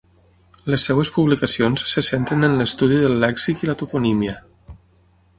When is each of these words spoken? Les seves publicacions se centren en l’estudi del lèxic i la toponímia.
Les 0.73 0.85
seves 0.87 1.09
publicacions 1.17 1.83
se 1.91 2.03
centren 2.07 2.47
en 2.47 2.57
l’estudi 2.61 2.97
del 3.01 3.19
lèxic 3.25 3.61
i 3.65 3.69
la 3.71 3.77
toponímia. 3.83 4.35